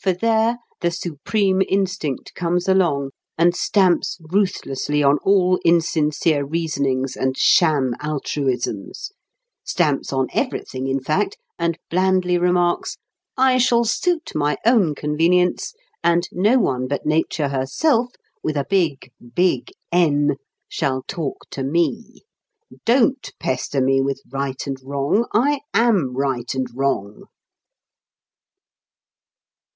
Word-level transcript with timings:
For 0.00 0.12
there 0.12 0.56
the 0.80 0.90
supreme 0.92 1.60
instinct 1.60 2.32
comes 2.34 2.66
along 2.66 3.10
and 3.36 3.54
stamps 3.54 4.16
ruthlessly 4.20 5.02
on 5.02 5.18
all 5.18 5.58
insincere 5.66 6.46
reasonings 6.46 7.14
and 7.14 7.36
sham 7.36 7.94
altruisms; 8.02 9.10
stamps 9.64 10.10
on 10.10 10.28
everything, 10.32 10.86
in 10.86 11.00
fact, 11.00 11.36
and 11.58 11.76
blandly 11.90 12.38
remarks: 12.38 12.96
"I 13.36 13.58
shall 13.58 13.84
suit 13.84 14.30
my 14.34 14.56
own 14.64 14.94
convenience, 14.94 15.74
and 16.02 16.26
no 16.32 16.58
one 16.58 16.86
but 16.86 17.04
Nature 17.04 17.48
herself 17.48 18.12
(with 18.42 18.56
a 18.56 18.64
big, 18.70 19.10
big 19.34 19.72
N) 19.92 20.36
shall 20.68 21.02
talk 21.06 21.50
to 21.50 21.62
me. 21.64 22.22
Don't 22.86 23.30
pester 23.38 23.82
me 23.82 24.00
with 24.00 24.22
Right 24.30 24.64
and 24.66 24.78
Wrong. 24.82 25.26
I 25.34 25.60
am 25.74 26.14
Right 26.16 26.54
and 26.54 26.68
Wrong...." 26.74 27.24